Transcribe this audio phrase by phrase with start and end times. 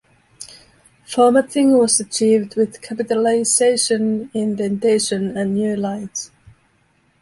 [1.05, 6.31] Formatting was achieved with capitalization, indentation, and new lines.